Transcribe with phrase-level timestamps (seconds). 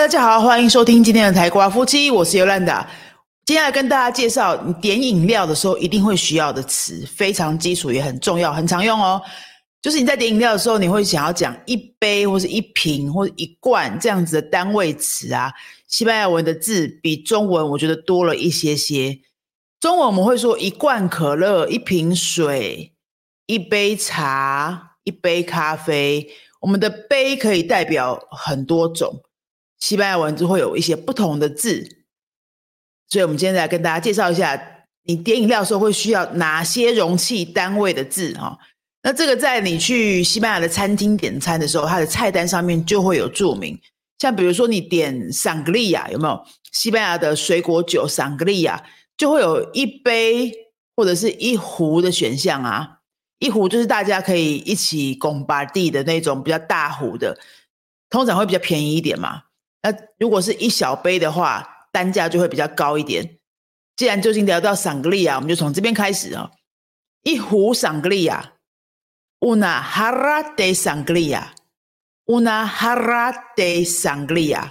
[0.00, 2.88] 大家好，欢迎收听今天的台瓜夫妻，我是尤兰达。
[3.44, 9.20] 接下来跟大家介绍，你点饮料的时候一定会需要的词，非常基础也很重要，很常用哦。
[9.82, 15.52] 就是你在点饮料的时候，你会想要讲一杯或是一瓶或者一罐这样子的单位词啊。
[15.86, 19.20] 西班牙文的字比中文我觉得多了一些些。
[19.80, 22.94] 中文我们会说一罐可乐、一瓶水、
[23.44, 26.26] 一杯茶、一杯咖啡。
[26.62, 29.20] 我们的杯可以代表很多种。
[29.80, 32.04] 西班牙文就会有一些不同的字，
[33.08, 34.60] 所以我们今天来跟大家介绍一下，
[35.04, 38.58] 你点饮料的时候会需要哪些容器单位的字哈。
[39.02, 43.80] 那这个在你去西班牙的餐厅点餐的时候，它的菜单上面就会有注明。
[44.18, 46.38] 像比如说你点桑格利亚，有没有
[46.72, 48.84] 西班牙的水果酒桑格利亚，
[49.16, 50.52] 就会有一杯
[50.94, 52.98] 或者是一壶的选项啊。
[53.38, 57.38] 一壶就是大家可以一起拱巴地的那种比较大壶的，
[58.10, 59.44] 通常会比较便宜一点嘛。
[59.82, 63.38] 那如果是一小杯的话，单价就会比较高一点。
[63.96, 66.50] 既然最近聊到桑格利亚，我们就从这边开始啊。
[67.22, 68.54] 一壶桑格利亚
[69.40, 74.70] ，una jarra de sangría，una jarra de sangría。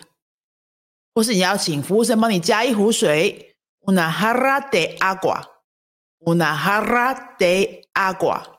[1.14, 8.59] 或是你要请服务生帮你加一壶水，una jarra de agua，una jarra de agua。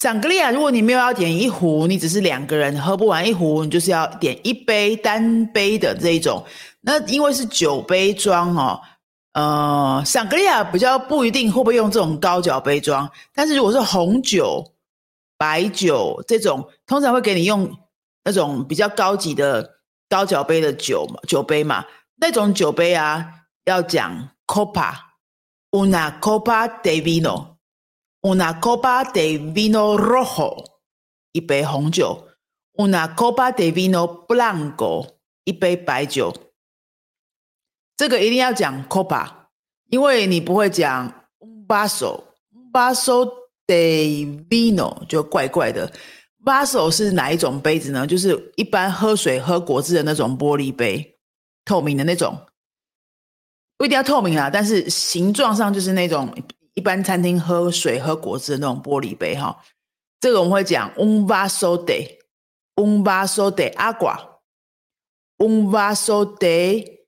[0.00, 6.44] 桑格利亚，如果你没有要点一壶，你只是两个人喝不完一壶，你就是要点一杯单杯的这一种。
[6.80, 8.80] 那因为是酒杯装哦，
[9.32, 14.64] 呃，桑格利亚比较不一定会不会用这种高脚杯装，但是如果是红酒、
[15.36, 17.68] 白酒这种，通常会给你用
[18.22, 19.68] 那种比较高级的
[20.08, 21.84] 高脚杯的酒嘛，酒杯嘛，
[22.20, 23.26] 那种酒杯啊，
[23.64, 27.57] 要讲 copa，una copa de vino。
[28.20, 30.64] Una copa de vino rojo，
[31.30, 32.26] 一杯红酒。
[32.74, 36.34] Una copa de vino blanco，一杯白酒。
[37.96, 39.28] 这个一定要讲 copa，
[39.88, 43.30] 因为你不会讲 un vaso，un vaso
[43.66, 45.92] de vino 就怪怪的。
[46.44, 48.04] vaso 是哪一种杯子呢？
[48.04, 51.18] 就是一般喝水喝果汁的那种玻璃杯，
[51.64, 52.46] 透明的那种。
[53.76, 56.34] 不一定要透明啊，但是形状上就是那种。
[56.78, 59.60] 一般餐厅喝水、喝果汁的那种玻璃杯，哈，
[60.20, 67.04] 这个我们会讲 un vaso de，un vaso de agua，un vaso de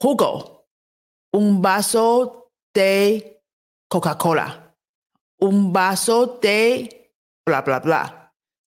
[0.00, 3.40] jugo，un vaso de
[3.88, 4.74] Coca Cola
[5.38, 6.88] un vaso de
[7.44, 8.10] bla bla bla，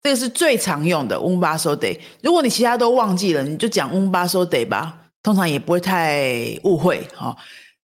[0.01, 1.99] 这个是最常用的 un vaso de。
[2.23, 7.35] 如果你其他都忘记了，你就讲 un vaso de 吧，通常也不会太误会，哈。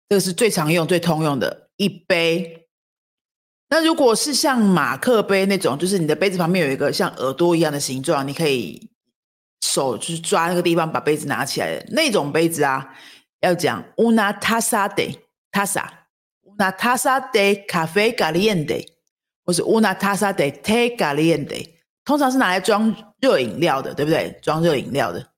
[0.07, 1.62] 这个是最常用、最通用的。
[1.77, 2.67] 一杯，
[3.69, 8.91] 那如果是像马克杯那种，就是你的杯子旁边有一个像耳朵一样的形状，你可以
[9.61, 12.93] 手去抓那个地方，把杯子拿起来的那种杯子啊，
[13.39, 15.17] 要讲 una taza de
[15.51, 18.85] taza，una taza de café caliente，
[19.43, 21.71] 或是 una taza de té caliente，
[22.05, 24.39] 通常是拿来装热饮料的，对不对？
[24.43, 25.31] 装热饮料的。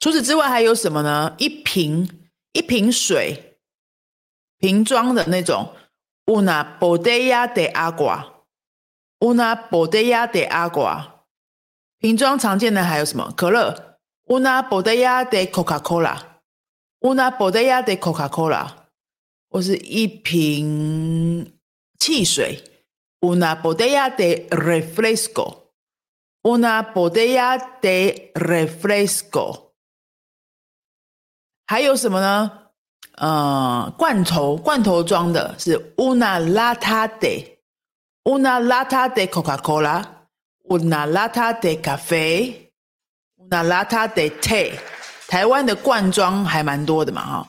[0.00, 1.34] 除此之外还有什么呢？
[1.38, 3.55] 一瓶一瓶水。
[4.58, 5.74] 瓶装的那种
[6.26, 11.12] ，una botella de agua，una botella de agua。
[11.98, 13.32] 瓶装常见的还有什么？
[13.36, 18.84] 可乐，una botella de Coca-Cola，una botella de Coca-Cola。
[19.48, 21.58] 或是一瓶
[21.98, 22.62] 汽水
[23.20, 29.72] ，una botella de refresco，una botella de refresco。
[31.66, 32.65] 还有什么呢？
[33.16, 37.58] 呃，罐头罐头装的是 una lata de
[38.24, 40.04] una lata de Coca Cola
[40.68, 42.72] una lata de cafe
[43.36, 44.78] una lata de tea。
[45.28, 47.48] 台湾的罐装还蛮多的嘛，哈。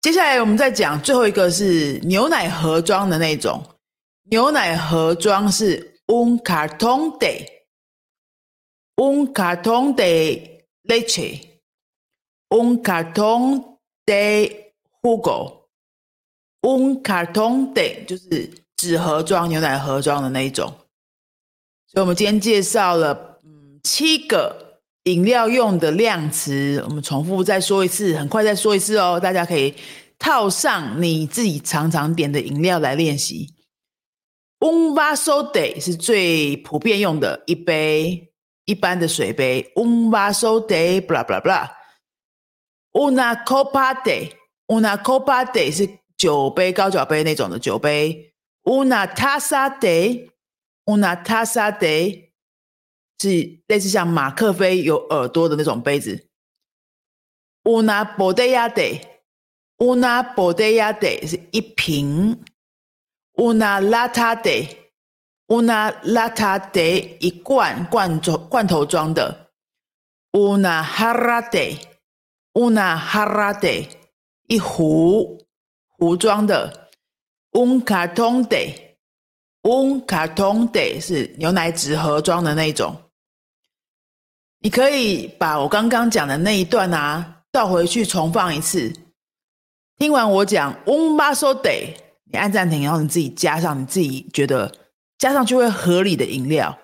[0.00, 3.62] 接下来我们再讲最后一个是牛奶盒装的那种，
[4.30, 7.44] 牛奶盒装是 un carton de
[8.96, 11.40] un carton de leche
[12.48, 13.77] un carton
[14.08, 14.72] de
[15.02, 20.72] jugo，un carton de 就是纸盒装牛奶盒装的那一种。
[21.86, 29.74] 所以，我们今天介绍了嗯七个饮料用的量词，我们重复再说一次，很快再说一次哦，大家可以
[30.18, 33.54] 套上你自己常常点的饮料来练习。
[34.60, 38.32] un vaso de 是最普遍用的一杯
[38.64, 41.70] 一般的水杯，un vaso de，blah blah blah。
[42.92, 48.34] Una copa de，una copa de 是酒杯高脚杯那种的酒杯。
[48.64, 52.30] Una taza de，una taza de
[53.18, 56.28] 是类似像马克杯有耳朵的那种杯子。
[57.64, 62.44] Una botella de，una botella de 是一瓶。
[63.38, 69.52] Una lata de，una lata de 一罐罐装罐头装的。
[70.32, 71.78] Una jarra de
[72.54, 73.88] jarra de
[74.46, 75.46] 一壶
[75.86, 76.88] 壶装的。
[77.52, 78.74] ，un carton de
[79.62, 82.96] un carton de 是牛奶纸盒装的那种。
[84.60, 88.92] 你可以把我刚刚讲的那一段啊倒回去重放一次。
[89.96, 91.94] 听完我讲 un vaso de。
[92.30, 94.70] 你按暂停，然后你自己加上你自己觉得
[95.16, 96.78] 加上去会合理的饮料，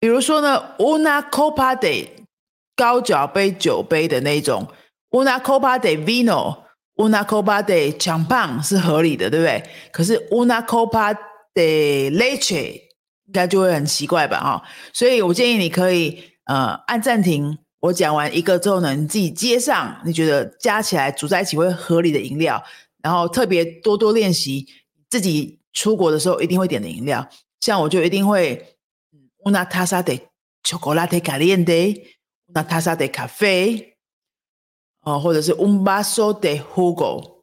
[0.00, 2.08] 比如说呢，una copa de
[2.76, 4.68] 高脚杯酒杯的那种
[5.10, 9.62] ，una copa de vino，una copa de champagne 是合理的，对不对？
[9.90, 11.16] 可是 una copa
[11.54, 12.82] de leche
[13.26, 14.38] 应该就会很奇怪吧？
[14.38, 14.62] 哈，
[14.92, 22.62] 所以我建议你可以呃按暂停，我讲完一个之后呢，你自己接上，你觉得加起来组在一起会合理的饮料。
[23.02, 24.66] 然后特别多多练习
[25.08, 27.24] 自己出国的时候一定会点的饮料，
[27.60, 28.76] 像我就一定会
[29.44, 30.20] ，una taza de
[30.64, 32.02] chocolate caliente
[32.48, 33.94] una taza de café，
[35.02, 37.42] 哦，或者是 un vaso de jugo。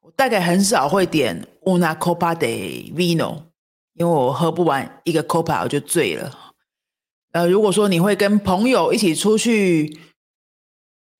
[0.00, 3.44] 我大概很少会点 una copa de vino，
[3.94, 6.54] 因为我喝不完一个 copa 我就醉了。
[7.32, 9.98] 呃，如果说你会跟朋友一起出去。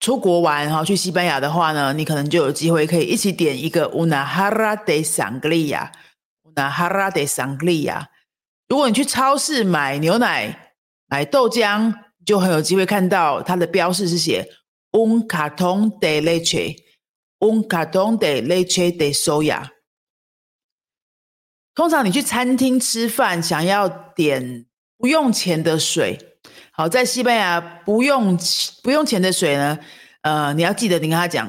[0.00, 8.06] 出国玩哈，去西班牙的话呢，你可能就有机会可以一起点一个 una jarra de sangria，una jarra de sangria。
[8.66, 10.74] 如果你去超市买牛奶、
[11.06, 14.48] 买豆浆，就很有机会看到它的标示是写
[14.92, 19.70] “un carton de leche”，“un carton de leche de soya。
[21.74, 24.66] 通常你去餐厅吃饭，想要点
[24.98, 26.18] 不用钱的水。
[26.70, 28.38] 好，在西班牙不用
[28.82, 29.78] 不用钱的水呢，
[30.20, 31.48] 呃，你要记得你跟他讲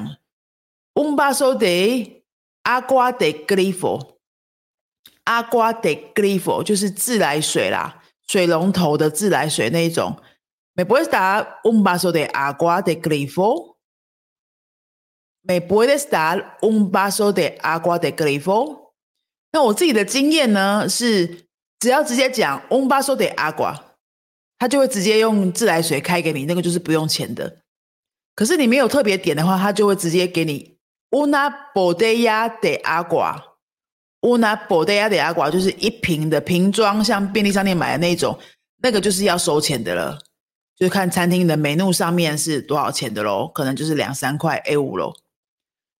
[0.94, 2.24] ，un vaso de
[2.64, 10.18] agua de grifo，agua de grifo 就是自来水啦，水龙头的自来水那一种。
[10.76, 18.12] Me puedes dar un vaso de agua de grifo？Me puedes dar un vaso de agua de
[18.12, 18.94] grifo？
[19.52, 21.46] 那我自己的经验呢是，
[21.80, 23.80] 只要直接讲 un vaso de agua。
[24.58, 27.58] 他就会直接用自来水开给你，那个就是不用钱的。
[28.34, 30.78] 可是你没有特别点的话，他就会直接给你
[31.10, 38.40] una botella de agua，una botella de agua 就是一瓶的瓶装，像便利商店买的那种，
[38.82, 40.18] 那个就是要收钱的了。
[40.78, 45.14] 就看餐厅的 menu 上面是多少钱的喽，可能就是两三块 A 五喽。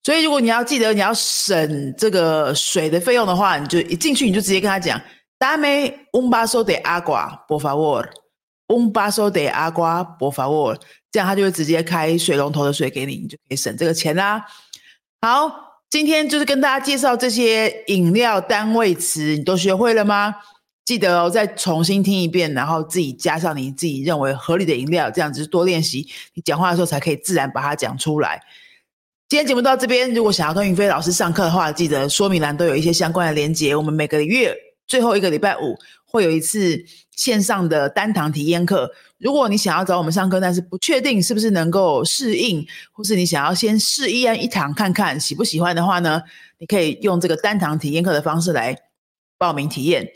[0.02, 5.00] 所以如果你要记得你要省这个水的费用的话，你就一进去你就直接跟他讲
[5.38, 8.06] ，dame un vaso de agua，por favor。
[8.66, 10.76] Un vaso de agua, por favor。
[11.10, 14.44] 这样他就会直接开水龙头的水给你，你就可以省这个钱啦。
[15.20, 20.34] 好，今天就是跟大家介绍这些饮料单位词，你都学会了吗？
[20.84, 28.40] 记得哦，再重新听一遍，然后自己加上你自己认为合理的饮料，这样子多练习，你讲话的时候才可以自然把它讲出来。
[29.28, 33.74] 今天节目到这边，如果想要跟云飞老师上课的话，记得说明栏都有一些相关的连接。
[33.74, 34.54] 我们每个月
[34.86, 35.76] 最后一个礼拜五。
[36.06, 36.80] 会有一次
[37.16, 46.22] 线上的单堂体验课，如果你想要找我们上课，但是不确定是不是能够适应，或是你想要先试一一堂看看喜不喜欢的话呢，
[46.60, 48.78] 你可以用这个单堂体验课的方式来
[49.36, 50.08] 报名体验。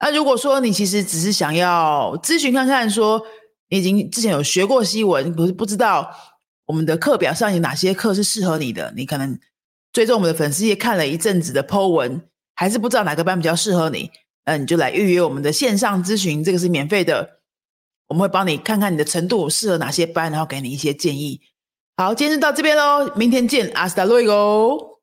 [0.00, 3.22] 那如果说你其实只是想要咨询看看，说
[3.70, 6.14] 你已经之前有学过西文，不是不知道
[6.66, 9.38] 我们的课表上有哪些课是适合你的，你可能
[9.92, 12.22] 追踪我们的粉丝页看了一阵子的 Po 文，
[12.54, 14.10] 还是不知道哪个班比较适合你。
[14.44, 17.40] 那，你就来预约我们的线上咨询，这个是免费的，
[18.08, 21.40] 我们会帮你看看你的程度适合哪些班，然后给你一些建议。
[21.96, 24.93] 好，今天就到这边喽，明天见，阿斯达瑞哦。